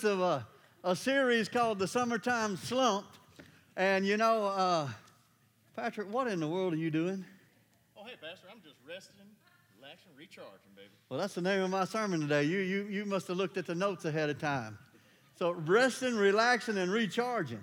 [0.00, 0.46] of a,
[0.82, 3.06] a series called The Summertime Slump.
[3.76, 4.88] And you know, uh,
[5.76, 7.24] Patrick, what in the world are you doing?
[7.96, 9.14] Oh, hey, Pastor, I'm just resting,
[9.78, 10.88] relaxing, recharging, baby.
[11.08, 12.44] Well, that's the name of my sermon today.
[12.44, 14.78] You, you, you must have looked at the notes ahead of time.
[15.38, 17.60] So, resting, relaxing, and recharging.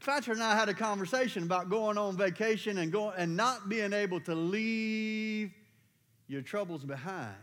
[0.00, 3.92] Patrick and I had a conversation about going on vacation and, going, and not being
[3.92, 5.52] able to leave
[6.26, 7.36] your troubles behind.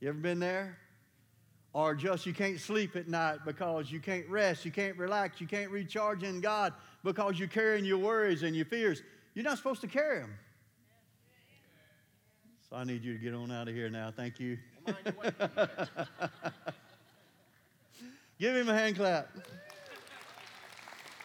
[0.00, 0.78] You ever been there?
[1.76, 5.46] Or just you can't sleep at night because you can't rest, you can't relax, you
[5.46, 6.72] can't recharge in God
[7.04, 9.02] because you're carrying your worries and your fears.
[9.34, 10.32] You're not supposed to carry them.
[12.70, 14.10] So I need you to get on out of here now.
[14.10, 14.56] Thank you.
[18.40, 19.28] Give him a hand clap.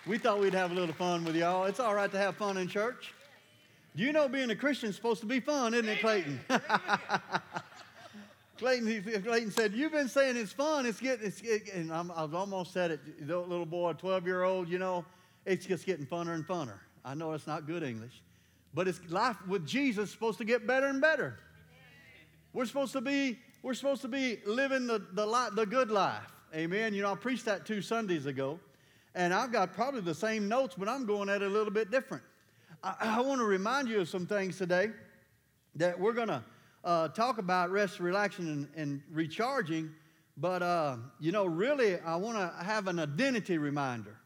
[0.05, 1.63] We thought we'd have a little fun with y'all.
[1.63, 3.13] It's all right to have fun in church.
[3.95, 6.41] Do you know being a Christian is supposed to be fun, isn't it, Clayton?
[8.61, 10.85] Clayton, Clayton said, You've been saying it's fun.
[10.85, 11.41] It's getting, it's,
[11.73, 15.03] and I'm, I've almost said it, the little boy, 12 year old, you know,
[15.47, 16.77] it's just getting funner and funner.
[17.03, 18.21] I know it's not good English,
[18.75, 21.39] but it's life with Jesus is supposed to get better and better.
[22.53, 26.31] We're supposed to be, we're supposed to be living the, the, the good life.
[26.53, 26.93] Amen.
[26.93, 28.59] You know, I preached that two Sundays ago,
[29.15, 31.89] and I've got probably the same notes, but I'm going at it a little bit
[31.89, 32.23] different.
[32.83, 34.91] I, I want to remind you of some things today
[35.73, 36.43] that we're going to
[36.83, 39.91] uh, talk about rest, relaxing, and, and recharging.
[40.37, 44.17] But, uh, you know, really, I want to have an identity reminder.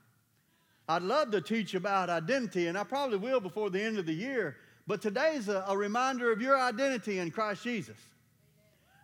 [0.87, 4.13] I'd love to teach about identity, and I probably will before the end of the
[4.13, 4.57] year.
[4.87, 7.97] But today's a, a reminder of your identity in Christ Jesus.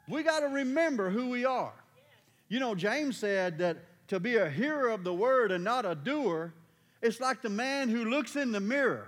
[0.07, 1.73] We got to remember who we are.
[2.49, 3.77] You know, James said that
[4.09, 6.53] to be a hearer of the word and not a doer,
[7.01, 9.07] it's like the man who looks in the mirror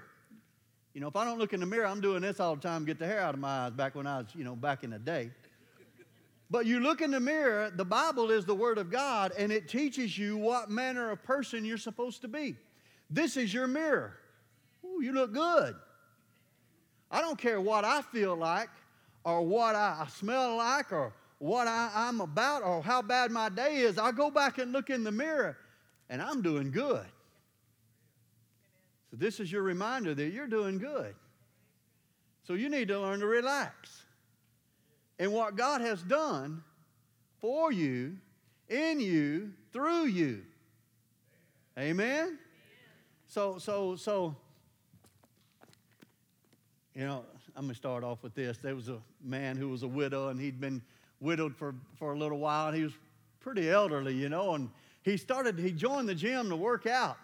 [0.94, 2.86] you know, if I don't look in the mirror, I'm doing this all the time,
[2.86, 4.92] get the hair out of my eyes back when I was, you know, back in
[4.92, 5.32] the day.
[6.52, 9.68] But you look in the mirror, the Bible is the Word of God, and it
[9.68, 12.56] teaches you what manner of person you're supposed to be.
[13.10, 14.14] This is your mirror.
[14.86, 15.76] Ooh, you look good.
[17.10, 18.70] I don't care what I feel like,
[19.24, 23.78] or what I smell like, or what I, am about, or how bad my day
[23.78, 23.98] is.
[23.98, 25.58] I go back and look in the mirror,
[26.10, 27.06] and I'm doing good.
[29.14, 31.14] So, this is your reminder that you're doing good.
[32.48, 34.06] So, you need to learn to relax.
[35.20, 36.64] And what God has done
[37.40, 38.18] for you,
[38.70, 40.42] in you, through you.
[41.78, 42.40] Amen?
[43.28, 44.36] So, so, so,
[46.96, 47.24] you know,
[47.56, 48.58] I'm going to start off with this.
[48.58, 50.82] There was a man who was a widow, and he'd been
[51.20, 52.94] widowed for, for a little while, and he was
[53.42, 54.72] pretty elderly, you know, and
[55.04, 57.18] he started, he joined the gym to work out.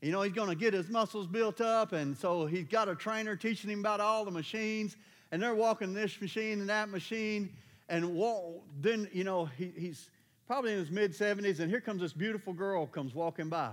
[0.00, 2.94] You know, he's going to get his muscles built up, and so he's got a
[2.94, 4.96] trainer teaching him about all the machines,
[5.32, 7.50] and they're walking this machine and that machine,
[7.88, 10.10] and walk, then, you know, he, he's
[10.46, 13.72] probably in his mid 70s, and here comes this beautiful girl comes walking by.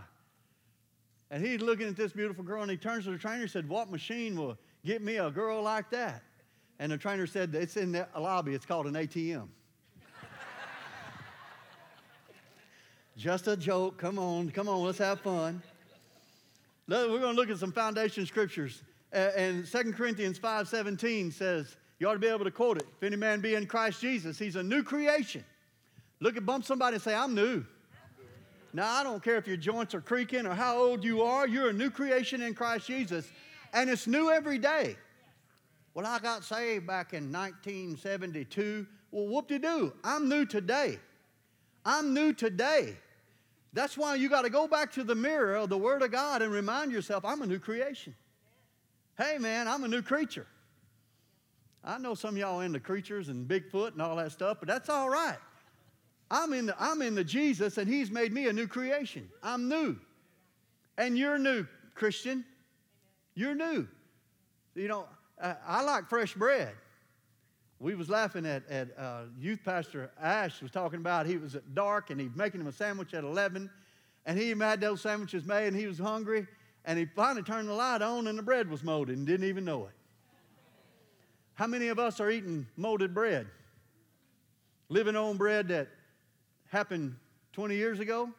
[1.30, 3.68] And he's looking at this beautiful girl, and he turns to the trainer and said,
[3.68, 6.24] What machine will get me a girl like that?
[6.80, 9.47] And the trainer said, It's in the lobby, it's called an ATM.
[13.18, 13.97] Just a joke.
[13.97, 15.62] Come on, come on, let's have fun.
[16.88, 18.84] We're going to look at some foundation scriptures.
[19.12, 22.88] And 2 Corinthians 5.17 says, you ought to be able to quote it.
[22.97, 25.44] If any man be in Christ Jesus, he's a new creation.
[26.19, 27.66] Look at bump somebody and say, I'm new.
[28.73, 31.69] Now, I don't care if your joints are creaking or how old you are, you're
[31.69, 33.31] a new creation in Christ Jesus.
[33.73, 34.97] And it's new every day.
[35.94, 38.85] Well, I got saved back in 1972.
[39.12, 39.94] Well, whoop de doo.
[40.03, 41.00] I'm new today.
[41.85, 42.97] I'm new today.
[43.75, 46.41] That's why you got to go back to the mirror of the Word of God
[46.41, 48.16] and remind yourself, I'm a new creation.
[49.18, 50.47] Hey, man, I'm a new creature.
[51.84, 55.09] I know some y'all into creatures and Bigfoot and all that stuff, but that's all
[55.09, 55.38] right.
[56.31, 59.30] I'm in the, I'm in the Jesus, and He's made me a new creation.
[59.44, 59.97] I'm new.
[60.97, 62.46] And you're new, Christian.
[63.35, 63.90] You're new.
[64.74, 65.06] You know,
[65.41, 66.72] I like fresh bread.
[67.80, 71.75] We was laughing at, at uh, youth pastor Ash was talking about he was at
[71.75, 73.70] dark and he was making him a sandwich at 11
[74.26, 76.47] and he had those sandwiches made and he was hungry
[76.85, 79.66] and he finally turned the light on and the bread was molded and didn't even
[79.66, 79.91] know it.
[81.55, 83.47] How many of us are eating molded bread?
[84.90, 85.90] Living on bread that
[86.70, 87.16] happened
[87.53, 88.29] 20 years ago,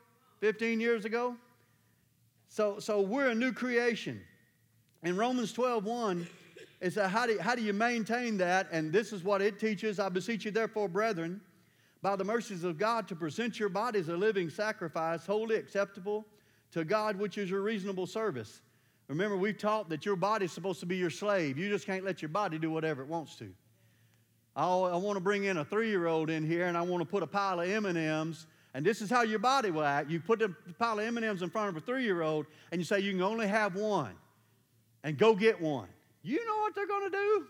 [0.40, 1.36] 15 years ago?
[2.48, 4.20] So, so we're a new creation.
[5.02, 6.26] In Romans 12, 1,
[6.80, 8.68] and so, how do, how do you maintain that?
[8.70, 9.98] And this is what it teaches.
[9.98, 11.40] I beseech you, therefore, brethren,
[12.02, 16.26] by the mercies of God, to present your bodies a living sacrifice, holy acceptable
[16.72, 18.60] to God, which is your reasonable service.
[19.08, 21.56] Remember, we've taught that your body's supposed to be your slave.
[21.56, 23.48] You just can't let your body do whatever it wants to.
[24.54, 27.22] I, I want to bring in a three-year-old in here, and I want to put
[27.22, 30.10] a pile of M&Ms, And this is how your body will act.
[30.10, 33.12] You put a pile of M&Ms in front of a three-year-old, and you say you
[33.12, 34.14] can only have one,
[35.04, 35.88] and go get one.
[36.26, 37.46] You know what they're going to do?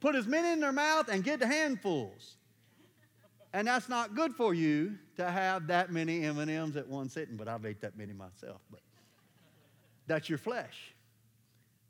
[0.00, 2.36] Put as many in their mouth and get the handfuls.
[3.52, 7.46] And that's not good for you to have that many M&Ms at one sitting, but
[7.46, 8.60] I've ate that many myself.
[8.72, 8.80] But
[10.08, 10.94] that's your flesh.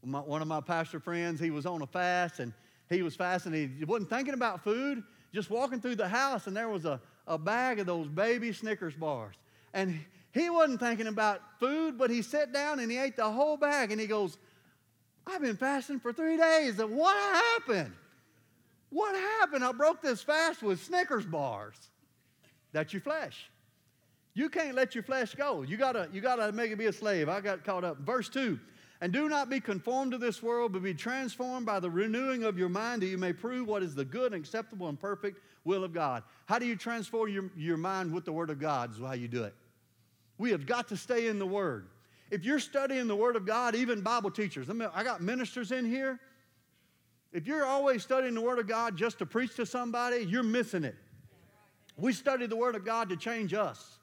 [0.05, 2.53] My, one of my pastor friends, he was on a fast, and
[2.91, 3.55] he was fasting.
[3.55, 5.03] He wasn't thinking about food,
[5.33, 8.95] just walking through the house, and there was a, a bag of those baby Snickers
[8.95, 9.35] bars.
[9.73, 9.99] And
[10.33, 13.93] he wasn't thinking about food, but he sat down and he ate the whole bag,
[13.93, 14.37] and he goes,
[15.27, 17.93] I've been fasting for three days, and what happened?
[18.91, 19.65] What happened?
[19.65, 21.77] I broke this fast with Snickers bars.
[22.73, 23.51] That's your flesh.
[24.35, 25.63] You can't let your flesh go.
[25.63, 27.29] You gotta, you gotta make it be a slave.
[27.29, 27.99] I got caught up.
[28.01, 28.59] Verse 2
[29.01, 32.59] And do not be conformed to this world, but be transformed by the renewing of
[32.59, 35.85] your mind, that you may prove what is the good and acceptable and perfect will
[35.85, 36.23] of God.
[36.45, 38.93] How do you transform your, your mind with the Word of God?
[38.93, 39.55] Is how you do it.
[40.39, 41.89] We have got to stay in the Word.
[42.31, 46.21] If you're studying the Word of God, even Bible teachers, I got ministers in here
[47.37, 50.85] if you're always studying the Word of God just to preach to somebody, you're missing
[50.85, 50.97] it.
[51.99, 53.99] We study the Word of God to change us,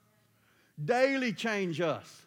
[0.85, 2.21] daily change us.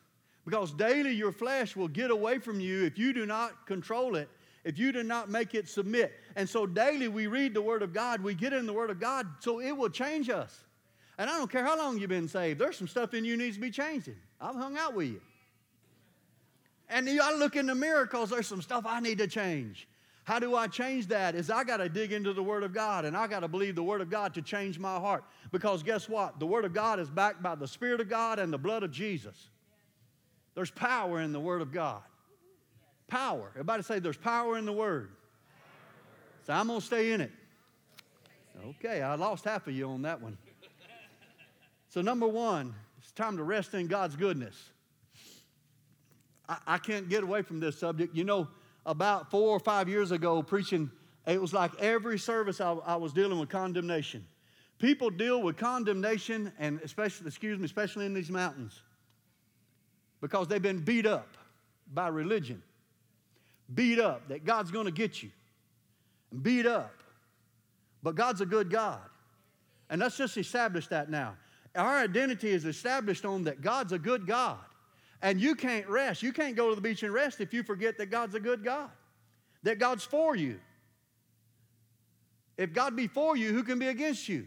[0.45, 4.29] Because daily your flesh will get away from you if you do not control it,
[4.65, 6.13] if you do not make it submit.
[6.35, 8.99] And so daily we read the Word of God, we get in the Word of
[8.99, 10.65] God, so it will change us.
[11.19, 13.57] And I don't care how long you've been saved, there's some stuff in you needs
[13.57, 14.17] to be changing.
[14.41, 15.21] I've hung out with you.
[16.89, 19.89] And to look in the mirror because there's some stuff I need to change.
[20.25, 21.35] How do I change that?
[21.35, 23.77] Is I got to dig into the Word of God and I got to believe
[23.77, 25.25] the Word of God to change my heart.
[25.53, 26.41] Because guess what?
[26.41, 28.91] The Word of God is backed by the Spirit of God and the blood of
[28.91, 29.51] Jesus.
[30.55, 32.03] There's power in the Word of God.
[33.07, 33.51] Power.
[33.51, 35.11] Everybody say there's power in the Word.
[36.45, 37.31] So I'm going to stay in it.
[38.65, 40.37] Okay, I lost half of you on that one.
[41.89, 44.71] So, number one, it's time to rest in God's goodness.
[46.49, 48.15] I, I can't get away from this subject.
[48.15, 48.49] You know,
[48.85, 50.91] about four or five years ago preaching,
[51.27, 54.25] it was like every service I, I was dealing with condemnation.
[54.79, 58.83] People deal with condemnation, and especially, excuse me, especially in these mountains,
[60.21, 61.37] because they've been beat up
[61.93, 62.63] by religion.
[63.75, 65.31] Beat up that God's going to get you.
[66.43, 66.93] Beat up.
[68.03, 69.01] But God's a good God.
[69.91, 71.37] And let's just establish that now.
[71.75, 74.59] Our identity is established on that God's a good God.
[75.23, 76.23] And you can't rest.
[76.23, 78.63] You can't go to the beach and rest if you forget that God's a good
[78.63, 78.91] God,
[79.63, 80.61] that God's for you.
[82.57, 84.47] If God be for you, who can be against you?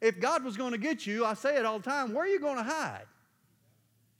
[0.00, 2.28] If God was going to get you, I say it all the time, where are
[2.28, 3.06] you going to hide?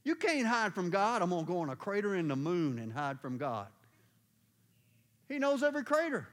[0.04, 1.22] You can't hide from God.
[1.22, 3.68] I'm going to go in a crater in the moon and hide from God.
[5.28, 6.28] He knows every crater.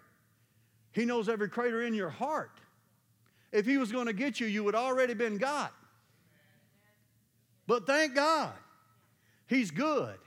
[0.92, 2.59] He knows every crater in your heart.
[3.51, 5.74] If He was going to get you, you would already been got.
[7.65, 8.53] But thank God
[9.49, 10.17] He's good.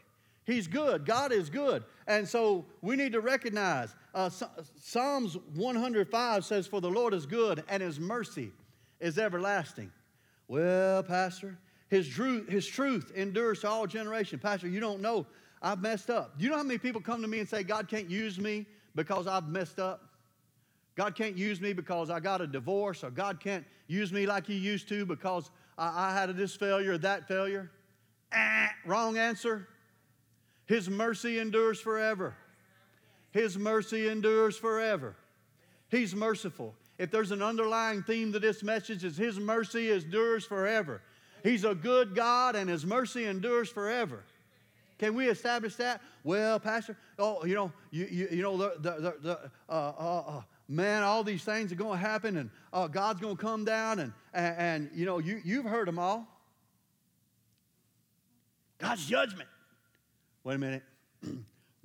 [0.44, 1.06] He's good.
[1.06, 1.84] God is good.
[2.08, 4.28] And so we need to recognize uh,
[4.76, 8.50] Psalms 105 says, For the Lord is good and his mercy
[8.98, 9.92] is everlasting.
[10.48, 11.56] Well, Pastor,
[11.88, 14.42] his truth, his truth endures to all generations.
[14.42, 15.24] Pastor, you don't know.
[15.62, 16.36] I've messed up.
[16.36, 18.66] Do you know how many people come to me and say, God can't use me
[18.96, 20.08] because I've messed up?
[20.96, 24.46] God can't use me because I got a divorce, or God can't use me like
[24.46, 27.70] He used to because I, I had this failure or that failure.
[28.34, 29.68] Ah, wrong answer.
[30.66, 32.34] His mercy endures forever.
[33.32, 35.16] His mercy endures forever.
[35.90, 36.74] He's merciful.
[36.98, 41.02] If there's an underlying theme to this message, is His mercy endures forever.
[41.42, 44.22] He's a good God and His mercy endures forever.
[44.98, 46.00] Can we establish that?
[46.22, 50.42] Well, Pastor, oh, you know, you, you, you know, the, the, the uh, uh, uh,
[50.68, 53.98] man, all these things are going to happen and uh, God's going to come down
[53.98, 56.28] and, and, and, you know, you, you've heard them all.
[58.82, 59.48] God's judgment.
[60.42, 60.82] Wait a minute.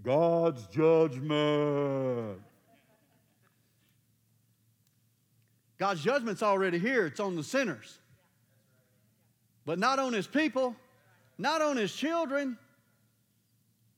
[0.03, 2.41] God's judgment.
[5.77, 7.05] God's judgment's already here.
[7.05, 7.99] It's on the sinners.
[9.63, 10.75] But not on his people,
[11.37, 12.57] not on his children.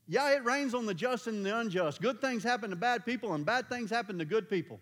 [0.09, 2.01] Yeah, it rains on the just and the unjust.
[2.01, 4.77] Good things happen to bad people, and bad things happen to good people.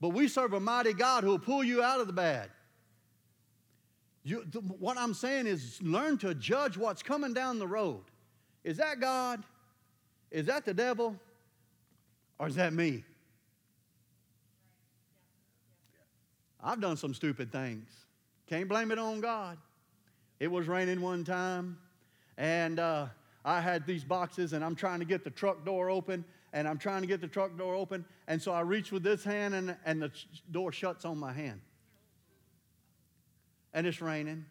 [0.00, 2.50] But we serve a mighty God who will pull you out of the bad.
[4.24, 4.38] You,
[4.78, 8.02] what I'm saying is learn to judge what's coming down the road.
[8.64, 9.44] Is that God?
[10.30, 11.14] Is that the devil?
[12.38, 13.04] Or is that me?
[16.62, 17.86] I've done some stupid things.
[18.48, 19.58] Can't blame it on God.
[20.40, 21.78] It was raining one time,
[22.38, 23.06] and uh,
[23.44, 26.78] I had these boxes, and I'm trying to get the truck door open, and I'm
[26.78, 29.76] trying to get the truck door open, and so I reach with this hand, and,
[29.84, 30.10] and the
[30.50, 31.60] door shuts on my hand.
[33.74, 34.46] And it's raining,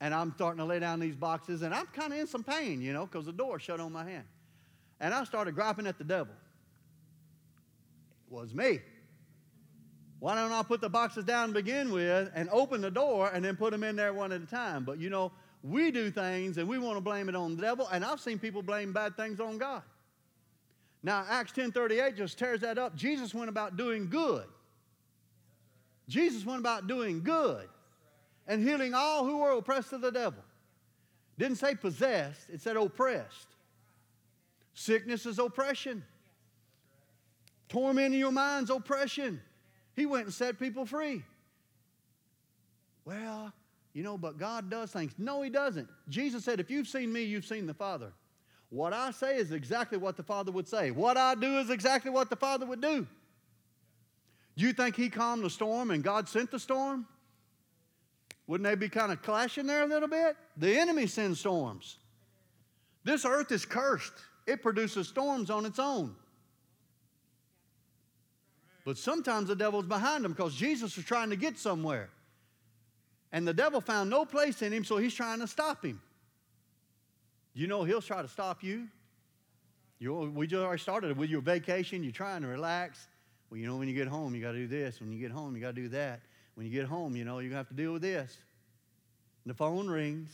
[0.00, 2.80] and I'm starting to lay down these boxes, and I'm kind of in some pain,
[2.80, 4.24] you know, because the door shut on my hand.
[5.00, 6.34] And I started griping at the devil.
[8.26, 8.80] It was me.
[10.18, 13.44] Why don't I put the boxes down to begin with and open the door and
[13.44, 14.82] then put them in there one at a time?
[14.84, 15.30] But you know,
[15.62, 18.38] we do things and we want to blame it on the devil, and I've seen
[18.38, 19.82] people blame bad things on God.
[21.02, 22.96] Now, Acts 10:38 just tears that up.
[22.96, 24.46] Jesus went about doing good.
[26.08, 27.68] Jesus went about doing good
[28.46, 30.42] and healing all who were oppressed of the devil.
[31.38, 33.48] Didn't say possessed, it said oppressed.
[34.74, 36.04] Sickness is oppression.
[37.68, 39.40] Torment in your mind's oppression.
[39.96, 41.22] He went and set people free.
[43.04, 43.52] Well,
[43.92, 45.12] you know, but God does things.
[45.18, 45.88] No, He doesn't.
[46.08, 48.12] Jesus said, If you've seen me, you've seen the Father.
[48.70, 50.90] What I say is exactly what the Father would say.
[50.90, 53.06] What I do is exactly what the Father would do.
[54.56, 57.06] Do you think He calmed the storm and God sent the storm?
[58.46, 60.36] Wouldn't they be kind of clashing there a little bit?
[60.56, 61.96] The enemy sends storms.
[63.02, 64.12] This earth is cursed,
[64.46, 66.14] it produces storms on its own.
[68.84, 72.10] But sometimes the devil's behind them because Jesus was trying to get somewhere.
[73.32, 76.00] And the devil found no place in him, so he's trying to stop him.
[77.54, 78.88] You know he'll try to stop you.
[79.98, 82.02] you we just already started with your vacation.
[82.02, 83.08] You're trying to relax.
[83.48, 85.00] Well, you know, when you get home, you got to do this.
[85.00, 86.20] When you get home, you got to do that.
[86.54, 88.36] When you get home, you know, you're going to have to deal with this.
[89.44, 90.30] And the phone rings.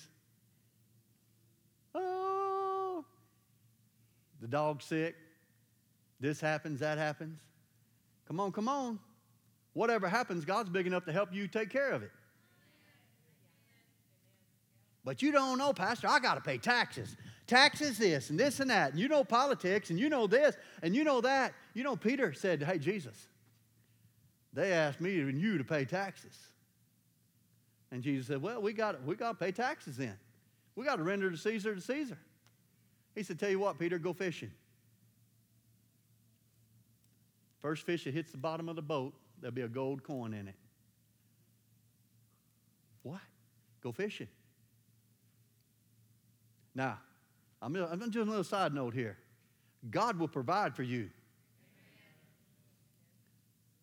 [1.94, 3.04] Oh,
[4.40, 5.16] the dog's sick.
[6.20, 7.40] This happens, that happens.
[8.28, 8.98] Come on, come on.
[9.72, 12.10] Whatever happens, God's big enough to help you take care of it.
[15.04, 17.16] But you don't know, Pastor, I got to pay taxes.
[17.46, 18.92] Taxes this and this and that.
[18.92, 21.54] And you know politics and you know this and you know that.
[21.74, 23.28] You know, Peter said, Hey, Jesus,
[24.52, 26.36] they asked me and you to pay taxes.
[27.90, 30.16] And Jesus said, Well, we got we got to pay taxes then.
[30.76, 32.18] We got to render to Caesar to Caesar.
[33.14, 34.50] He said, Tell you what, Peter, go fishing.
[37.60, 40.48] First fish that hits the bottom of the boat, there'll be a gold coin in
[40.48, 40.54] it.
[43.02, 43.20] What?
[43.82, 44.28] Go fishing.
[46.74, 46.98] Now,
[47.60, 49.18] I'm, I'm just a little side note here.
[49.90, 51.10] God will provide for you.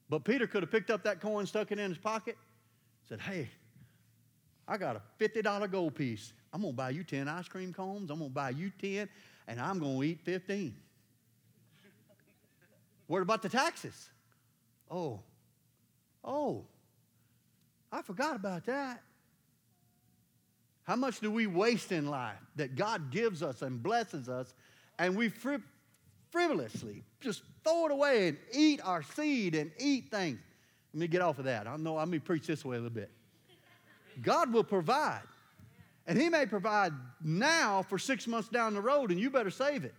[0.10, 2.38] But Peter could have picked up that coin, stuck it in his pocket,
[3.08, 3.50] said, Hey,
[4.68, 6.34] I got a $50 gold piece.
[6.54, 8.10] I'm going to buy you 10 ice cream cones.
[8.10, 9.10] I'm going to buy you 10,
[9.48, 10.76] and I'm going to eat 15.
[13.08, 14.10] what about the taxes?
[14.90, 15.20] Oh,
[16.24, 16.66] oh,
[17.92, 19.02] I forgot about that.
[20.84, 24.54] How much do we waste in life that God gives us and blesses us,
[24.98, 25.28] and we
[26.32, 30.40] frivolously just throw it away and eat our seed and eat things?
[30.94, 31.68] Let me get off of that.
[31.68, 33.12] I know I'm going to preach this way a little bit.
[34.22, 35.22] God will provide.
[36.06, 36.94] And He may provide
[37.24, 39.94] now for six months down the road, and you better save it.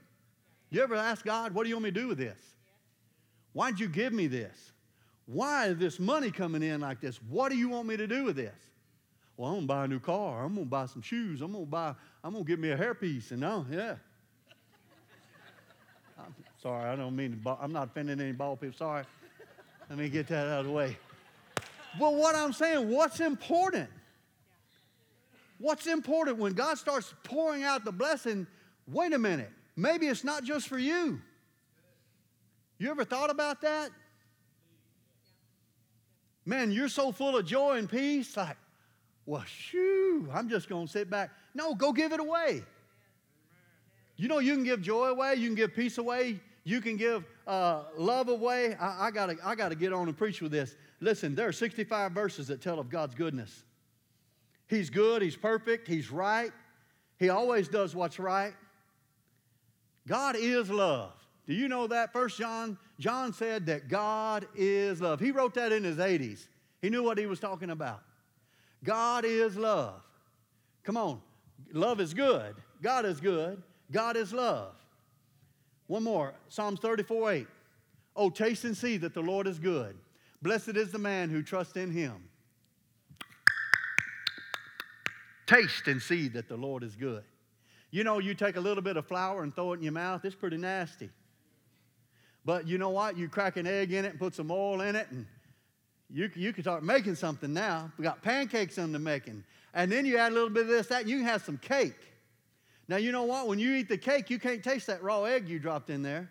[0.70, 2.38] You ever ask God, what do you want me to do with this?
[3.52, 4.72] Why'd you give me this?
[5.26, 7.20] Why is this money coming in like this?
[7.28, 8.54] What do you want me to do with this?
[9.36, 10.44] Well, I'm gonna buy a new car.
[10.44, 11.42] I'm gonna buy some shoes.
[11.42, 11.94] I'm gonna buy.
[12.24, 13.30] I'm gonna get me a hairpiece.
[13.30, 13.96] And now, yeah.
[16.62, 17.40] Sorry, I don't mean.
[17.44, 18.76] To, I'm not offending any bald people.
[18.76, 19.04] Sorry.
[19.88, 20.96] Let me get that out of the way.
[21.98, 23.88] But what I'm saying, what's important?
[25.58, 28.46] What's important when God starts pouring out the blessing?
[28.86, 29.50] Wait a minute.
[29.76, 31.20] Maybe it's not just for you.
[32.78, 33.90] You ever thought about that?
[36.44, 38.36] Man, you're so full of joy and peace.
[38.36, 38.56] Like,
[39.26, 41.30] well, shoo, I'm just going to sit back.
[41.54, 42.62] No, go give it away.
[44.16, 47.24] You know, you can give joy away, you can give peace away, you can give
[47.46, 48.76] uh, love away.
[48.78, 50.76] I, I got I to get on and preach with this.
[51.00, 53.64] Listen, there are 65 verses that tell of God's goodness.
[54.66, 56.52] He's good, He's perfect, He's right,
[57.18, 58.54] He always does what's right.
[60.06, 61.12] God is love.
[61.46, 62.12] Do you know that?
[62.12, 65.20] First John, John said that God is love.
[65.20, 66.48] He wrote that in his 80s.
[66.82, 68.02] He knew what he was talking about.
[68.84, 70.02] God is love.
[70.84, 71.20] Come on.
[71.72, 72.54] Love is good.
[72.82, 73.62] God is good.
[73.90, 74.74] God is love.
[75.88, 77.46] One more Psalms 34 8.
[78.14, 79.96] Oh, taste and see that the Lord is good.
[80.40, 82.28] Blessed is the man who trusts in him.
[85.46, 87.24] Taste and see that the Lord is good.
[87.90, 90.24] You know, you take a little bit of flour and throw it in your mouth,
[90.24, 91.08] it's pretty nasty.
[92.44, 93.16] But you know what?
[93.16, 95.26] You crack an egg in it and put some oil in it, and
[96.10, 97.90] you, you can start making something now.
[97.98, 99.44] We got pancakes in the making.
[99.74, 101.58] And then you add a little bit of this, that, and you can have some
[101.58, 102.07] cake.
[102.88, 103.46] Now, you know what?
[103.46, 106.30] When you eat the cake, you can't taste that raw egg you dropped in there.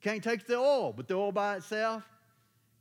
[0.00, 2.04] Can't taste the oil, but the oil by itself,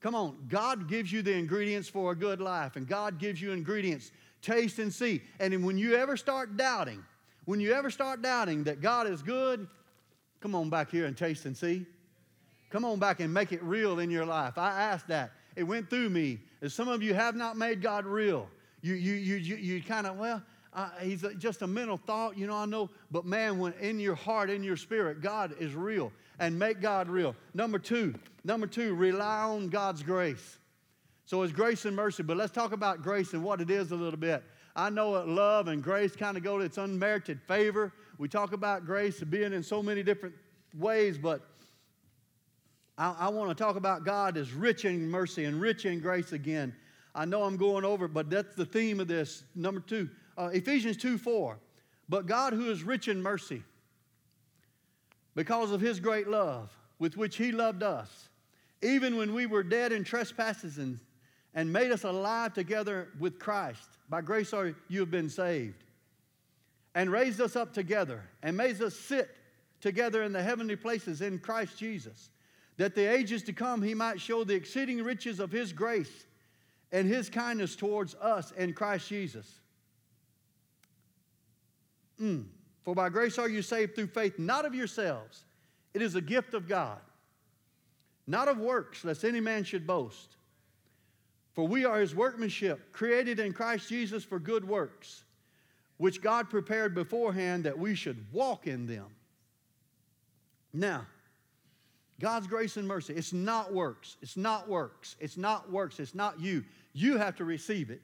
[0.01, 3.51] Come on, God gives you the ingredients for a good life, and God gives you
[3.51, 4.11] ingredients.
[4.41, 5.21] Taste and see.
[5.39, 7.03] And when you ever start doubting,
[7.45, 9.67] when you ever start doubting that God is good,
[10.39, 11.85] come on back here and taste and see.
[12.71, 14.57] Come on back and make it real in your life.
[14.57, 15.33] I asked that.
[15.55, 16.39] It went through me.
[16.63, 18.47] As some of you have not made God real.
[18.81, 20.41] You, you, you, you, you kind of, well,
[20.73, 22.89] uh, he's just a mental thought, you know, I know.
[23.11, 26.11] But man, when in your heart, in your spirit, God is real.
[26.39, 27.35] And make God real.
[27.53, 30.57] Number two, number two, rely on God's grace.
[31.25, 32.23] So it's grace and mercy.
[32.23, 34.43] But let's talk about grace and what it is a little bit.
[34.75, 37.93] I know that love and grace kind of go to its unmerited favor.
[38.17, 40.33] We talk about grace being in so many different
[40.73, 41.41] ways, but
[42.97, 46.31] I, I want to talk about God as rich in mercy and rich in grace
[46.31, 46.73] again.
[47.13, 49.43] I know I'm going over, but that's the theme of this.
[49.53, 51.57] Number two, uh, Ephesians 2 4.
[52.09, 53.63] But God, who is rich in mercy,
[55.35, 56.69] because of his great love
[56.99, 58.29] with which he loved us,
[58.81, 60.99] even when we were dead in trespasses and,
[61.53, 63.97] and made us alive together with Christ.
[64.09, 65.83] By grace are you have been saved.
[66.93, 69.29] And raised us up together and made us sit
[69.79, 72.29] together in the heavenly places in Christ Jesus,
[72.77, 76.25] that the ages to come he might show the exceeding riches of his grace
[76.91, 79.60] and his kindness towards us in Christ Jesus.
[82.21, 82.45] Mm.
[82.83, 85.45] For by grace are you saved through faith, not of yourselves.
[85.93, 86.99] It is a gift of God,
[88.27, 90.35] not of works, lest any man should boast.
[91.53, 95.23] For we are his workmanship, created in Christ Jesus for good works,
[95.97, 99.07] which God prepared beforehand that we should walk in them.
[100.73, 101.05] Now,
[102.19, 104.15] God's grace and mercy, it's not works.
[104.21, 105.17] It's not works.
[105.19, 105.99] It's not works.
[105.99, 106.63] It's not you.
[106.93, 108.01] You have to receive it.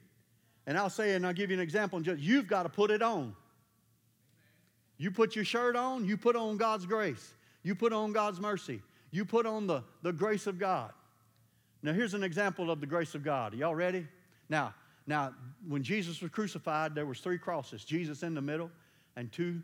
[0.66, 2.00] And I'll say, and I'll give you an example.
[2.00, 3.34] just You've got to put it on.
[4.98, 7.34] You put your shirt on, you put on God's grace.
[7.62, 8.82] You put on God's mercy.
[9.10, 10.92] You put on the, the grace of God.
[11.82, 13.54] Now, here's an example of the grace of God.
[13.54, 14.06] Are y'all ready?
[14.48, 14.74] Now,
[15.06, 15.32] now,
[15.66, 18.70] when Jesus was crucified, there was three crosses, Jesus in the middle
[19.16, 19.62] and two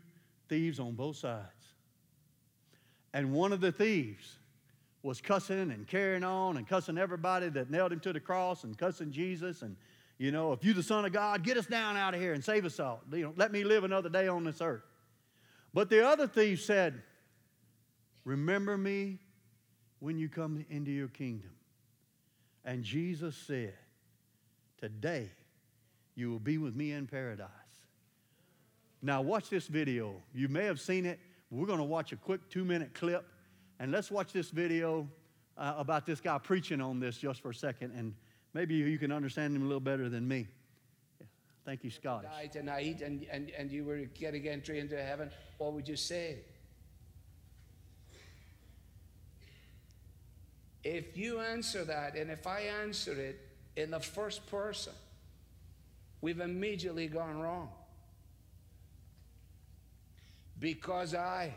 [0.49, 1.45] thieves on both sides.
[3.13, 4.37] And one of the thieves
[5.03, 8.77] was cussing and carrying on and cussing everybody that nailed him to the cross and
[8.77, 9.75] cussing Jesus and
[10.17, 12.43] you know, if you're the son of God, get us down out of here and
[12.43, 13.01] save us all.
[13.11, 14.83] You know, let me live another day on this earth.
[15.75, 17.03] But the other thief said,
[18.23, 19.19] Remember me
[19.99, 21.51] when you come into your kingdom.
[22.63, 23.73] And Jesus said,
[24.79, 25.29] Today
[26.15, 27.49] you will be with me in paradise.
[29.01, 30.15] Now, watch this video.
[30.33, 31.19] You may have seen it.
[31.51, 33.27] We're going to watch a quick two minute clip.
[33.77, 35.09] And let's watch this video
[35.57, 37.91] uh, about this guy preaching on this just for a second.
[37.97, 38.15] And
[38.53, 40.47] maybe you can understand him a little better than me.
[41.65, 42.23] Thank you, Scott.
[42.23, 46.37] Die tonight and, and, and you were getting entry into heaven, what would you say?
[50.83, 53.41] If you answer that, and if I answer it
[53.75, 54.93] in the first person,
[56.21, 57.69] we've immediately gone wrong.
[60.59, 61.51] Because I,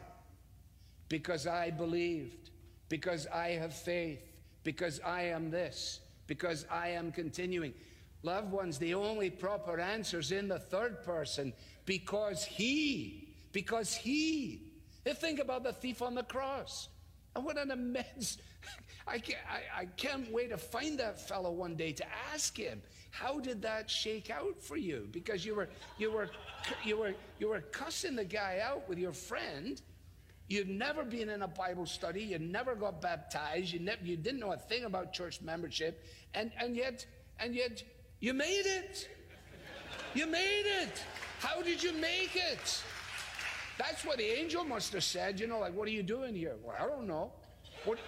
[1.11, 2.49] because I believed,
[2.89, 4.23] because I have faith,
[4.65, 7.75] because I am this, because I am continuing.
[8.23, 11.53] Loved ones, the only proper answer is in the third person
[11.85, 14.63] because he, because he.
[15.05, 16.89] think about the thief on the cross.
[17.37, 18.39] And what an immense,
[19.07, 22.83] I can't, I, I can't wait to find that fellow one day to ask him,
[23.11, 25.09] how did that shake out for you?
[25.13, 26.29] Because you were, you were,
[26.85, 29.81] you were, you were cussing the guy out with your friend.
[30.49, 32.23] You'd never been in a Bible study.
[32.23, 33.73] You never got baptized.
[33.73, 36.05] You, never, you didn't know a thing about church membership.
[36.35, 37.07] And, and yet,
[37.39, 37.83] and yet
[38.21, 39.09] you made it.
[40.15, 41.03] You made it.
[41.41, 42.83] How did you make it?
[43.79, 45.39] That's what the angel must have said.
[45.39, 46.57] You know, like, what are you doing here?
[46.65, 47.31] Well, I don't know.
[47.85, 47.99] What,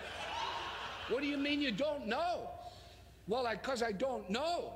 [1.08, 2.50] what do you mean you don't know?
[3.28, 4.72] Well, because I, I, don't know.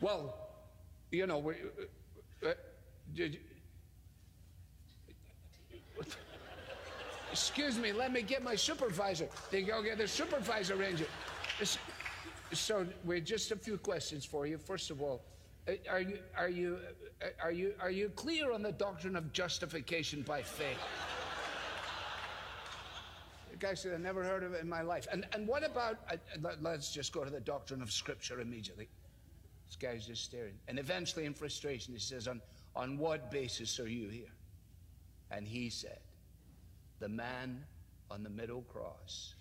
[0.00, 0.34] Well,
[1.12, 1.54] you know, we,
[2.44, 2.54] uh, uh,
[7.30, 9.28] excuse me, let me get my supervisor.
[9.52, 11.06] They go get the supervisor ranger.
[12.54, 14.58] So, wait, just a few questions for you.
[14.58, 15.24] First of all,
[15.66, 16.78] uh, are you are you
[17.22, 20.78] uh, are you are you clear on the doctrine of justification by faith?
[23.50, 25.98] the guy said, "I never heard of it in my life." And and what about?
[26.10, 26.16] Uh,
[26.60, 28.88] let's just go to the doctrine of Scripture immediately.
[29.66, 32.42] This guy's just staring, and eventually, in frustration, he says, "On
[32.76, 34.32] on what basis are you here?"
[35.30, 36.00] And he said,
[37.00, 37.64] "The man
[38.10, 39.34] on the middle cross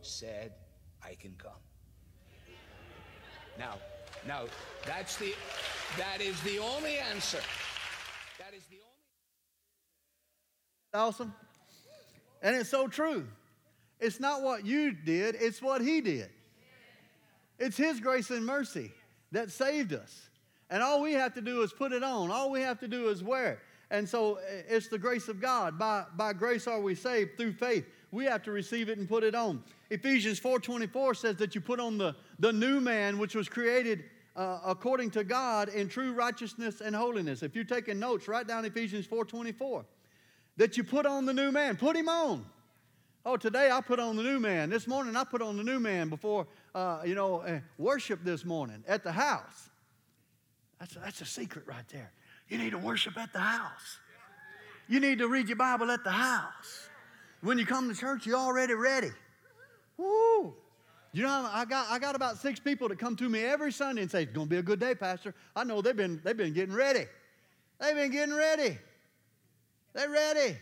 [0.00, 0.54] said,
[1.02, 1.67] I can come."
[3.58, 3.74] Now,
[4.26, 4.44] now,
[4.86, 5.34] that's the,
[5.96, 7.40] that is the only answer.
[8.38, 8.76] That is the
[10.94, 11.06] only.
[11.08, 11.34] Awesome.
[12.42, 13.26] And it's so true.
[14.00, 16.30] It's not what you did, it's what he did.
[17.58, 18.92] It's His grace and mercy
[19.32, 20.28] that saved us.
[20.70, 23.08] And all we have to do is put it on, all we have to do
[23.08, 23.58] is wear it.
[23.90, 25.78] And so eh, it's the grace of God.
[25.78, 27.86] By, by grace are we saved through faith.
[28.10, 29.62] We have to receive it and put it on.
[29.90, 34.60] Ephesians 4.24 says that you put on the, the new man, which was created uh,
[34.64, 37.42] according to God in true righteousness and holiness.
[37.42, 39.84] If you're taking notes, write down Ephesians 4.24.
[40.56, 41.76] That you put on the new man.
[41.76, 42.44] Put him on.
[43.26, 44.70] Oh, today I put on the new man.
[44.70, 48.44] This morning I put on the new man before, uh, you know, uh, worship this
[48.44, 49.70] morning at the house.
[50.78, 52.10] That's, that's a secret right there.
[52.48, 53.98] You need to worship at the house.
[54.88, 56.87] You need to read your Bible at the house.
[57.40, 59.10] When you come to church, you're already ready.
[59.96, 60.54] Woo!
[61.12, 64.02] You know, I got, I got about six people that come to me every Sunday
[64.02, 65.34] and say, It's going to be a good day, Pastor.
[65.56, 67.06] I know they've been, they've been getting ready.
[67.80, 68.78] They've been getting ready.
[69.94, 70.56] They're ready.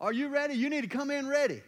[0.00, 0.54] Are you ready?
[0.54, 1.62] You need to come in ready.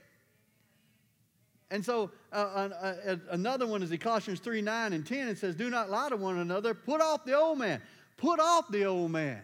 [1.70, 5.28] And so uh, uh, uh, another one is Colossians 3 9 and 10.
[5.28, 6.72] It says, Do not lie to one another.
[6.72, 7.82] Put off the old man.
[8.16, 9.42] Put off the old man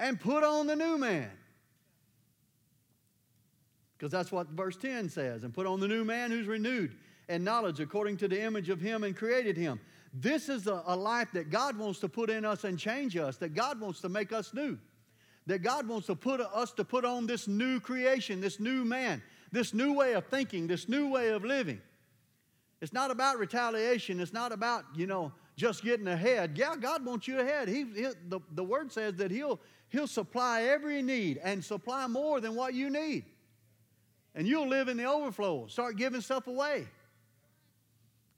[0.00, 1.30] and put on the new man.
[3.98, 5.42] Because that's what verse 10 says.
[5.42, 6.94] And put on the new man who's renewed
[7.28, 9.80] and knowledge according to the image of him and created him.
[10.14, 13.36] This is a, a life that God wants to put in us and change us,
[13.38, 14.78] that God wants to make us new
[15.48, 19.22] that God wants to put us to put on this new creation, this new man,
[19.50, 21.80] this new way of thinking, this new way of living.
[22.82, 24.20] It's not about retaliation.
[24.20, 26.56] It's not about, you know, just getting ahead.
[26.56, 27.66] Yeah, God wants you ahead.
[27.66, 29.58] He, he, the, the word says that he'll,
[29.88, 33.24] he'll supply every need and supply more than what you need.
[34.38, 35.66] And you'll live in the overflow.
[35.66, 36.86] Start giving stuff away.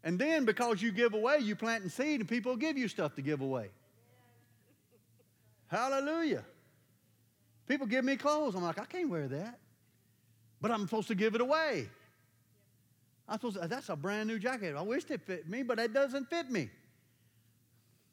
[0.02, 3.14] And then because you give away, you plant and seed, and people give you stuff
[3.16, 3.68] to give away.
[5.66, 6.42] Hallelujah.
[7.68, 8.54] People give me clothes.
[8.54, 9.58] I'm like, I can't wear that.
[10.58, 11.90] But I'm supposed to give it away.
[13.28, 14.76] I'm supposed that's a brand new jacket.
[14.78, 16.70] I wish it fit me, but it doesn't fit me.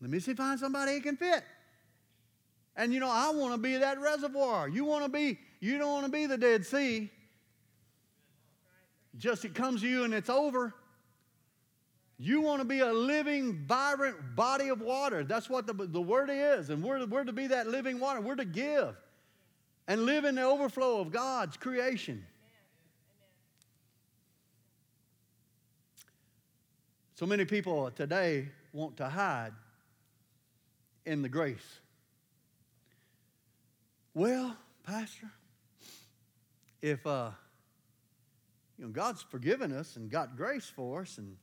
[0.02, 1.42] Let me see if I find somebody it can fit.
[2.76, 4.68] And you know, I want to be that reservoir.
[4.68, 7.12] You want to be, you don't want to be the Dead Sea.
[9.18, 10.74] Just it comes to you and it's over.
[12.20, 15.24] You want to be a living, vibrant body of water.
[15.24, 16.70] That's what the, the word is.
[16.70, 18.22] And we're, we're to be that living water.
[18.22, 18.96] We're to give
[19.88, 22.26] and live in the overflow of God's creation.
[27.16, 29.54] So many people today want to hide
[31.06, 31.80] in the grace.
[34.14, 35.32] Well, Pastor,
[36.82, 37.30] if uh,
[38.78, 41.36] you know God's forgiven us and got grace for us, and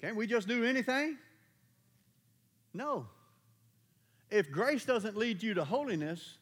[0.00, 1.16] can't we just do anything?
[2.74, 3.06] No.
[4.30, 6.36] If grace doesn't lead you to holiness,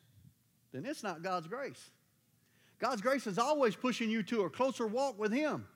[0.73, 1.91] then it's not God's grace.
[2.79, 5.67] God's grace is always pushing you to a closer walk with Him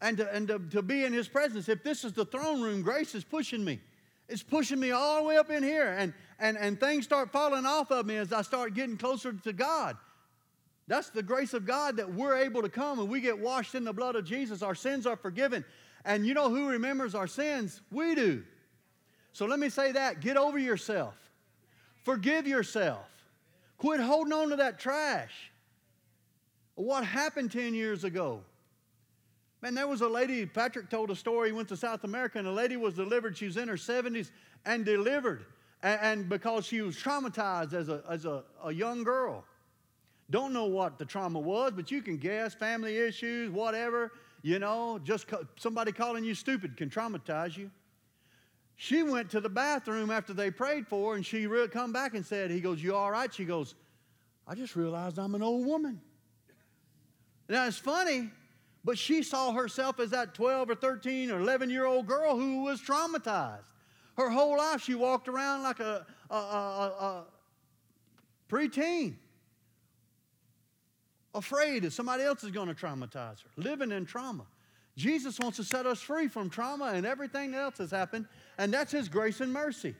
[0.00, 1.68] and, to, and to, to be in His presence.
[1.68, 3.80] If this is the throne room, grace is pushing me.
[4.28, 7.66] It's pushing me all the way up in here, and, and, and things start falling
[7.66, 9.96] off of me as I start getting closer to God.
[10.90, 13.84] That's the grace of God that we're able to come and we get washed in
[13.84, 14.60] the blood of Jesus.
[14.60, 15.64] Our sins are forgiven.
[16.04, 17.80] And you know who remembers our sins?
[17.92, 18.42] We do.
[19.32, 21.14] So let me say that get over yourself,
[22.02, 23.06] forgive yourself.
[23.78, 25.52] Quit holding on to that trash.
[26.74, 28.42] What happened 10 years ago?
[29.62, 31.50] Man, there was a lady, Patrick told a story.
[31.50, 33.38] He went to South America, and a lady was delivered.
[33.38, 34.32] She was in her 70s
[34.66, 35.44] and delivered.
[35.84, 39.44] And, and because she was traumatized as, a, as a, a young girl.
[40.30, 44.12] Don't know what the trauma was, but you can guess family issues, whatever.
[44.42, 47.70] You know, just somebody calling you stupid can traumatize you.
[48.76, 52.14] She went to the bathroom after they prayed for her, and she re- come back
[52.14, 53.32] and said, he goes, you all right?
[53.32, 53.74] She goes,
[54.46, 56.00] I just realized I'm an old woman.
[57.48, 58.30] Now, it's funny,
[58.84, 62.62] but she saw herself as that 12 or 13 or 11 year old girl who
[62.62, 63.64] was traumatized.
[64.16, 67.24] Her whole life, she walked around like a, a, a, a
[68.48, 69.14] preteen,
[71.34, 74.44] afraid that somebody else is going to traumatize her, living in trauma.
[74.96, 78.26] Jesus wants to set us free from trauma and everything else has happened,
[78.58, 79.94] and that's His grace and mercy.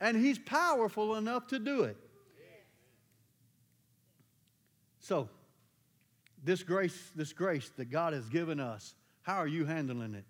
[0.00, 1.96] And He's powerful enough to do it.
[5.00, 5.28] So,
[6.44, 10.24] this grace, this grace that God has given us, how are you handling it?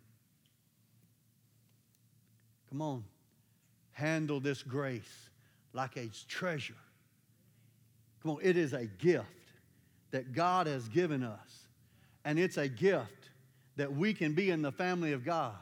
[2.71, 3.05] Come on.
[3.93, 5.31] Handle this grace
[5.73, 6.75] like a treasure.
[8.23, 9.27] Come on, it is a gift
[10.11, 11.67] that God has given us.
[12.25, 13.31] And it's a gift
[13.77, 15.55] that we can be in the family of God.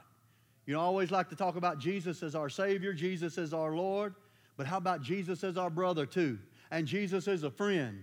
[0.67, 3.77] You know, I always like to talk about Jesus as our Savior, Jesus as our
[3.77, 4.15] Lord,
[4.57, 6.39] but how about Jesus as our brother too?
[6.71, 8.03] And Jesus as a friend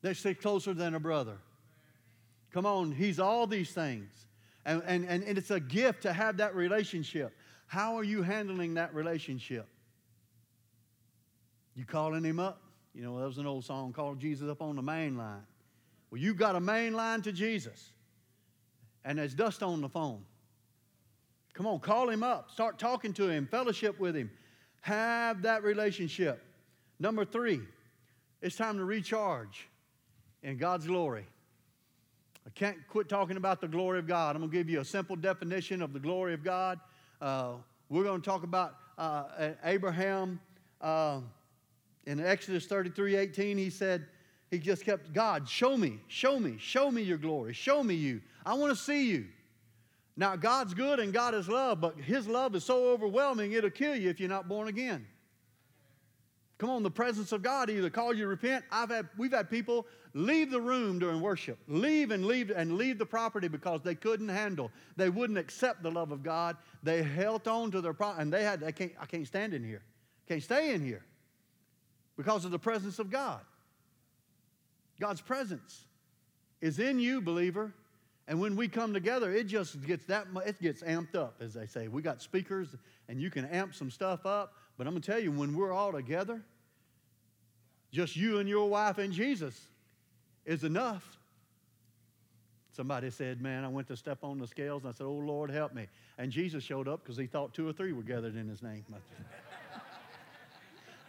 [0.00, 1.38] that sticks closer than a brother.
[2.52, 4.10] Come on, He's all these things.
[4.64, 7.36] And, and, and it's a gift to have that relationship.
[7.66, 9.66] How are you handling that relationship?
[11.74, 12.61] You calling him up?
[12.94, 15.42] You know, that was an old song called Jesus Up on the Main Line.
[16.10, 17.92] Well, you've got a main line to Jesus,
[19.04, 20.22] and there's dust on the phone.
[21.54, 22.50] Come on, call him up.
[22.50, 24.30] Start talking to him, fellowship with him.
[24.82, 26.42] Have that relationship.
[26.98, 27.60] Number three,
[28.42, 29.68] it's time to recharge
[30.42, 31.26] in God's glory.
[32.46, 34.34] I can't quit talking about the glory of God.
[34.34, 36.80] I'm going to give you a simple definition of the glory of God.
[37.20, 37.52] Uh,
[37.88, 40.40] we're going to talk about uh, Abraham
[40.80, 41.20] uh,
[42.06, 43.58] in Exodus 33 18.
[43.58, 44.06] He said,
[44.52, 48.20] he just kept, God, show me, show me, show me your glory, show me you.
[48.44, 49.24] I want to see you.
[50.14, 53.96] Now, God's good and God is love, but His love is so overwhelming, it'll kill
[53.96, 55.06] you if you're not born again.
[56.58, 58.62] Come on, the presence of God either calls you to repent.
[58.70, 62.98] I've had, we've had people leave the room during worship, leave and leave and leave
[62.98, 66.58] the property because they couldn't handle, they wouldn't accept the love of God.
[66.82, 69.64] They held on to their property, and they had, they can't, I can't stand in
[69.64, 69.82] here,
[70.28, 71.06] can't stay in here
[72.16, 73.40] because of the presence of God.
[75.00, 75.84] God's presence
[76.60, 77.72] is in you, believer.
[78.28, 81.66] And when we come together, it just gets that it gets amped up, as they
[81.66, 81.88] say.
[81.88, 82.68] We got speakers,
[83.08, 84.54] and you can amp some stuff up.
[84.78, 86.40] But I'm gonna tell you, when we're all together,
[87.90, 89.60] just you and your wife and Jesus
[90.46, 91.18] is enough.
[92.70, 95.50] Somebody said, Man, I went to step on the scales, and I said, Oh Lord,
[95.50, 95.88] help me.
[96.16, 98.84] And Jesus showed up because he thought two or three were gathered in his name.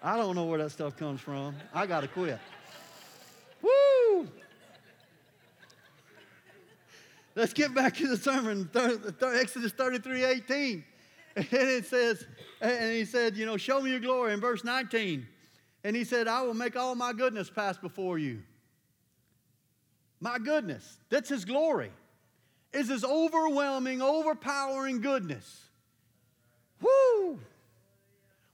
[0.03, 1.55] I don't know where that stuff comes from.
[1.73, 2.37] I gotta quit.
[3.61, 4.27] Woo!
[7.35, 8.69] Let's get back to the sermon,
[9.21, 10.83] Exodus 33 18.
[11.35, 12.27] And it says,
[12.61, 15.25] and he said, You know, show me your glory in verse 19.
[15.85, 18.43] And he said, I will make all my goodness pass before you.
[20.19, 21.91] My goodness, that's his glory,
[22.71, 25.65] is his overwhelming, overpowering goodness.
[26.81, 27.39] Woo!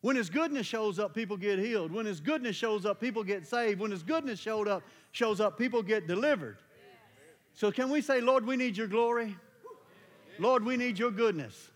[0.01, 1.91] When his goodness shows up, people get healed.
[1.91, 3.81] When his goodness shows up, people get saved.
[3.81, 6.57] When his goodness showed up, shows up, people get delivered.
[7.53, 9.35] So, can we say, Lord, we need your glory?
[10.37, 11.71] Lord, we need your goodness.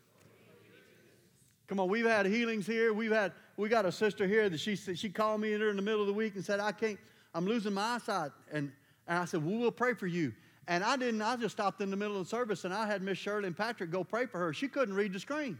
[1.67, 2.93] Come on, we've had healings here.
[2.93, 5.81] We've had, we got a sister here that she she called me in in the
[5.81, 6.99] middle of the week and said, I can't,
[7.33, 8.31] I'm losing my eyesight.
[8.51, 8.71] And,
[9.07, 10.33] and I said, well, we'll pray for you.
[10.67, 13.01] And I didn't, I just stopped in the middle of the service and I had
[13.01, 14.53] Miss Shirley and Patrick go pray for her.
[14.53, 15.59] She couldn't read the screen,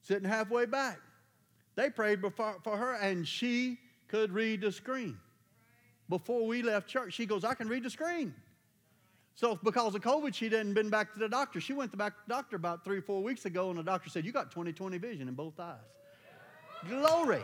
[0.00, 1.00] sitting halfway back.
[1.76, 5.18] They prayed before, for her and she could read the screen.
[6.08, 8.34] Before we left church, she goes, I can read the screen.
[9.34, 11.60] So because of COVID, she hadn't been back to the doctor.
[11.60, 13.82] She went to back to the doctor about three or four weeks ago, and the
[13.82, 15.78] doctor said, You got 20/20 vision in both eyes.
[16.88, 17.42] Glory.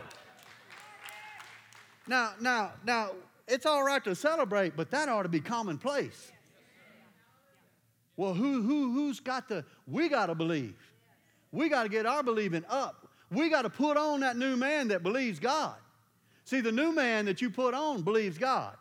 [2.06, 3.10] Now, now, now,
[3.48, 6.30] it's all right to celebrate, but that ought to be commonplace.
[8.16, 10.76] Well, who, who, who's got to, we got to believe.
[11.52, 13.08] We got to get our believing up.
[13.30, 15.76] We got to put on that new man that believes God.
[16.44, 18.76] See, the new man that you put on believes God.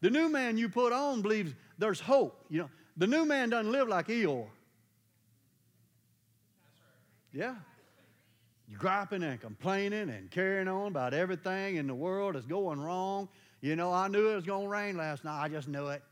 [0.00, 2.44] The new man you put on believes there's hope.
[2.48, 4.48] You know, the new man doesn't live like Eeyore.
[7.32, 7.56] Yeah.
[8.78, 13.28] Griping and complaining and carrying on about everything in the world is going wrong.
[13.60, 15.42] You know, I knew it was going to rain last night.
[15.42, 16.02] I just knew it.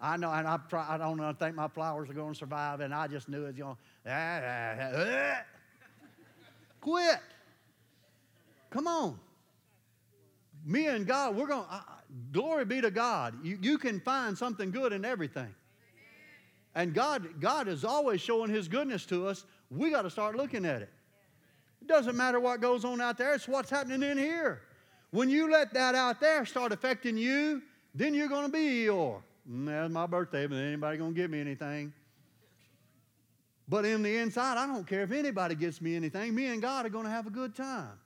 [0.00, 3.06] I know, and I, I don't think my flowers are going to survive, and I
[3.06, 5.44] just knew it was going ah, ah, ah, to.
[6.84, 7.18] Quit.
[8.68, 9.18] Come on.
[10.66, 11.84] Me and God, we're going to,
[12.30, 13.42] glory be to God.
[13.42, 15.54] You, you can find something good in everything.
[16.74, 19.46] And God, God is always showing His goodness to us.
[19.70, 20.90] We got to start looking at it.
[21.80, 24.60] It doesn't matter what goes on out there, it's what's happening in here.
[25.10, 27.62] When you let that out there start affecting you,
[27.94, 29.22] then you're going to be Eeyore.
[29.50, 31.94] Mm, that's my birthday, but anybody going to give me anything?
[33.68, 36.34] But in the inside, I don't care if anybody gets me anything.
[36.34, 37.98] Me and God are going to have a good time.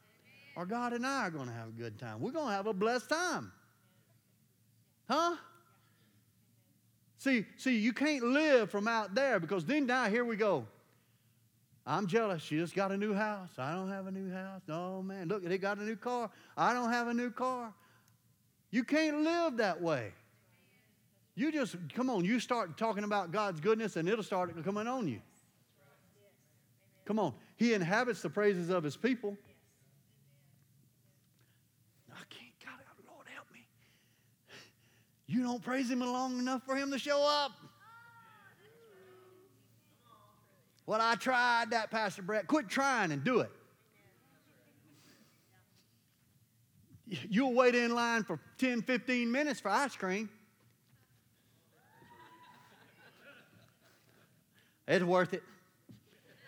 [0.55, 2.21] Or God and I are going to have a good time.
[2.21, 3.53] We're going to have a blessed time.
[5.09, 5.37] Huh?
[7.19, 10.67] See, see, you can't live from out there because then now here we go.
[11.85, 12.43] I'm jealous.
[12.43, 13.49] She just got a new house.
[13.57, 14.61] I don't have a new house.
[14.69, 16.31] Oh man, look, they got a new car.
[16.57, 17.73] I don't have a new car.
[18.71, 20.13] You can't live that way.
[21.35, 25.09] You just come on, you start talking about God's goodness and it'll start coming on
[25.09, 25.21] you.
[27.09, 27.33] Come on.
[27.57, 29.35] He inhabits the praises of his people.
[32.13, 32.75] I can't, God,
[33.11, 33.61] Lord, help me.
[35.27, 37.53] You don't praise him long enough for him to show up.
[40.85, 42.47] Well, I tried that, Pastor Brett.
[42.47, 43.51] Quit trying and do it.
[47.07, 50.29] You'll wait in line for 10, 15 minutes for ice cream.
[54.87, 55.43] It's worth it.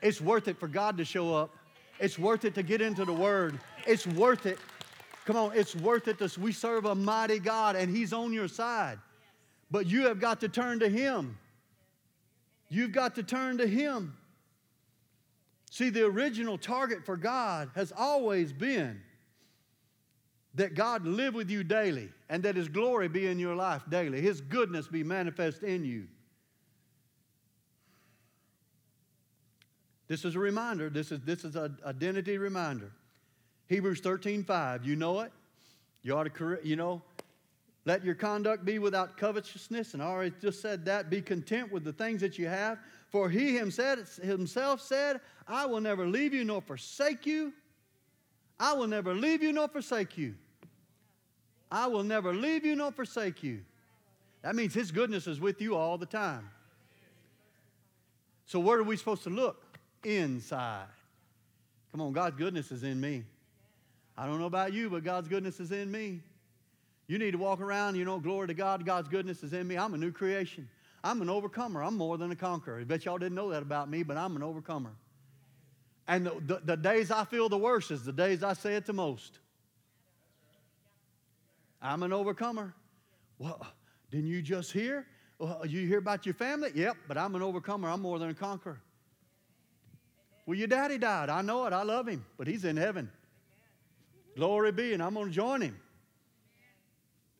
[0.02, 1.56] It's worth it for God to show up.
[1.98, 3.58] It's worth it to get into the Word.
[3.86, 4.58] It's worth it.
[5.26, 6.18] Come on, it's worth it.
[6.18, 8.98] To, we serve a mighty God and He's on your side.
[9.70, 11.38] But you have got to turn to Him.
[12.68, 14.16] You've got to turn to Him.
[15.70, 19.00] See, the original target for God has always been
[20.54, 24.20] that God live with you daily and that His glory be in your life daily,
[24.20, 26.08] His goodness be manifest in you.
[30.10, 30.90] This is a reminder.
[30.90, 32.90] This is, this is an identity reminder.
[33.68, 34.84] Hebrews 13, 5.
[34.84, 35.30] You know it.
[36.02, 37.00] You ought to, you know,
[37.84, 39.94] let your conduct be without covetousness.
[39.94, 41.10] And I already just said that.
[41.10, 42.78] Be content with the things that you have.
[43.10, 47.52] For he himself said, I will never leave you nor forsake you.
[48.58, 50.34] I will never leave you nor forsake you.
[51.70, 53.60] I will never leave you nor forsake you.
[54.42, 56.50] That means his goodness is with you all the time.
[58.46, 59.69] So, where are we supposed to look?
[60.04, 60.86] Inside.
[61.92, 63.24] Come on, God's goodness is in me.
[64.16, 66.20] I don't know about you, but God's goodness is in me.
[67.06, 69.76] You need to walk around, you know, glory to God, God's goodness is in me.
[69.76, 70.68] I'm a new creation.
[71.02, 71.82] I'm an overcomer.
[71.82, 72.78] I'm more than a conqueror.
[72.80, 74.92] I bet y'all didn't know that about me, but I'm an overcomer.
[76.06, 78.86] And the, the, the days I feel the worst is the days I say it
[78.86, 79.38] the most.
[81.80, 82.74] I'm an overcomer.
[83.38, 83.66] Well,
[84.10, 85.06] didn't you just hear?
[85.38, 86.70] Well, you hear about your family?
[86.74, 87.88] Yep, but I'm an overcomer.
[87.88, 88.80] I'm more than a conqueror.
[90.46, 91.28] Well, your daddy died.
[91.28, 91.72] I know it.
[91.72, 93.10] I love him, but he's in heaven.
[94.36, 95.78] Glory be, and I'm going to join him.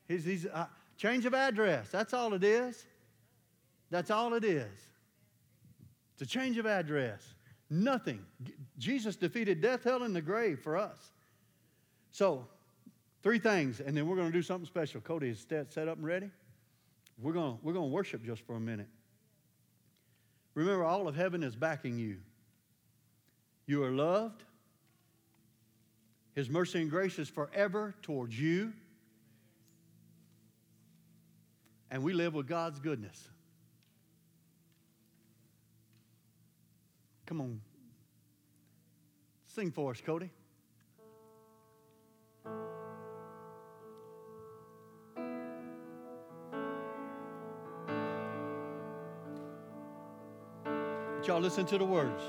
[0.09, 1.89] He's, he's uh, change of address.
[1.91, 2.85] That's all it is.
[3.91, 4.69] That's all it is.
[6.15, 7.35] It's a change of address.
[7.71, 8.25] Nothing.
[8.79, 11.13] Jesus defeated death, hell, and the grave for us.
[12.11, 12.47] So,
[13.23, 15.01] three things, and then we're going to do something special.
[15.01, 16.31] Cody is set up and ready.
[17.21, 18.89] We're going, to, we're going to worship just for a minute.
[20.55, 22.17] Remember, all of heaven is backing you.
[23.71, 24.43] You are loved.
[26.35, 28.73] His mercy and grace is forever towards you.
[31.89, 33.29] And we live with God's goodness.
[37.27, 37.61] Come on.
[39.47, 40.31] Sing for us, Cody.
[50.65, 52.21] But y'all listen to the words.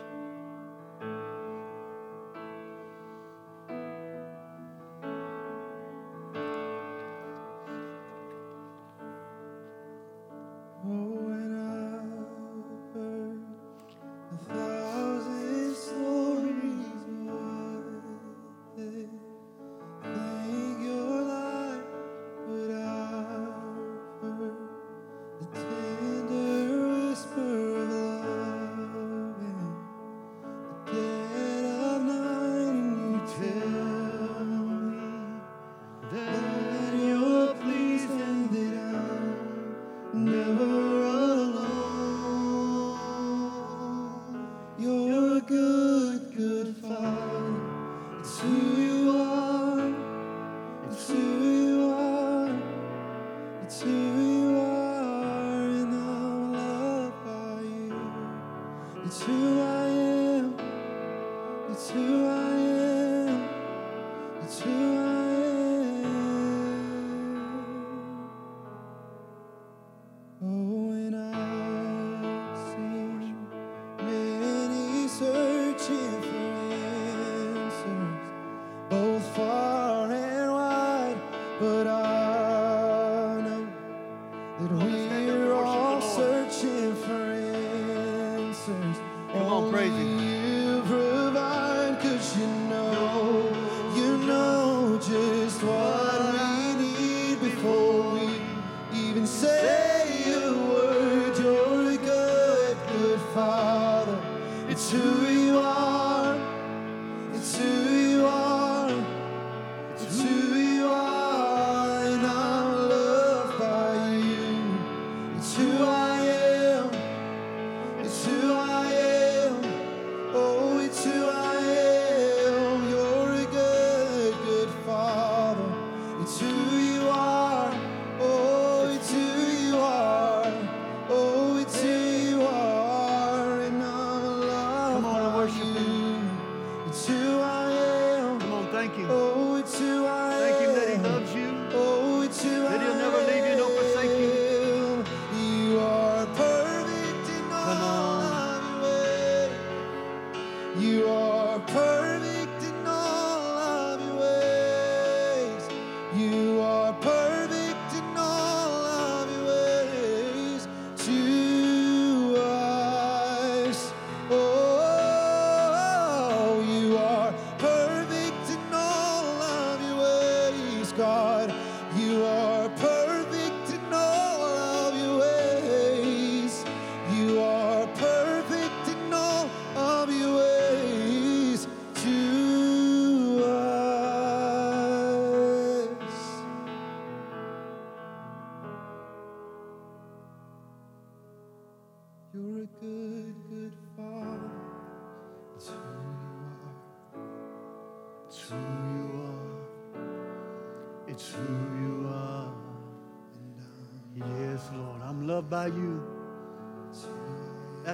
[84.67, 88.97] that we're all searching for answers.
[89.33, 90.40] Come on, praise Him.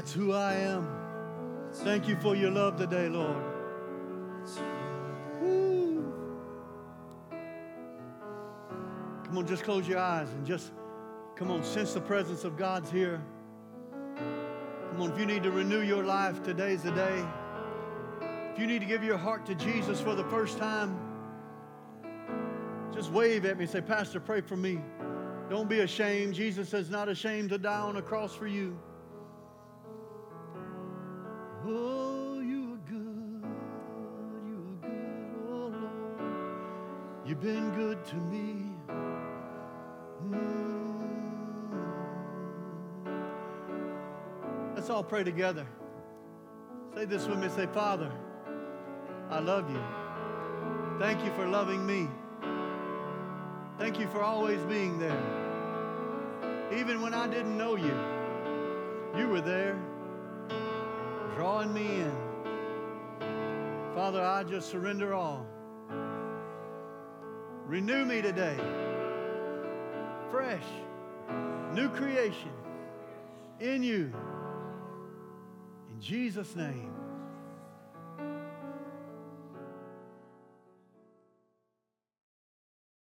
[0.07, 0.87] That's who I am.
[1.83, 3.43] Thank you for your love today, Lord.
[5.41, 6.13] Woo.
[9.25, 10.71] Come on, just close your eyes and just
[11.35, 13.21] come on, sense the presence of God's here.
[14.91, 17.25] Come on, if you need to renew your life, today's the day.
[18.53, 20.97] If you need to give your heart to Jesus for the first time,
[22.93, 24.79] just wave at me and say, Pastor, pray for me.
[25.49, 26.33] Don't be ashamed.
[26.33, 28.79] Jesus is not ashamed to die on a cross for you.
[31.69, 33.43] Oh, you are good.
[34.47, 35.73] You are good, oh Lord.
[37.25, 38.71] You've been good to me.
[40.23, 40.47] Mm.
[44.75, 45.67] Let's all pray together.
[46.95, 47.49] Say this with me.
[47.49, 48.11] Say, Father,
[49.29, 49.83] I love you.
[50.99, 52.07] Thank you for loving me.
[53.77, 55.21] Thank you for always being there.
[56.73, 57.93] Even when I didn't know you,
[59.19, 59.77] you were there,
[61.37, 62.17] drawing me in.
[63.93, 65.45] Father, I just surrender all.
[67.67, 68.57] Renew me today.
[70.31, 70.65] Fresh,
[71.75, 72.49] new creation
[73.59, 74.11] in you.
[75.93, 76.96] In Jesus' name.